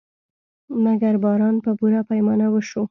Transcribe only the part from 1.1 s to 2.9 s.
باران په پوره پیمانه وشو.